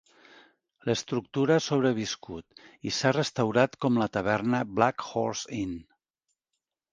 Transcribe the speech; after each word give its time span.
L'estructura 0.89 1.57
ha 1.59 1.63
sobreviscut 1.65 2.63
i 2.87 2.93
s'ha 3.01 3.11
restaurat 3.19 3.77
com 3.85 4.01
la 4.05 4.09
taverna 4.19 4.63
Black 4.81 5.07
Horse 5.11 5.55
Inn. 5.61 5.79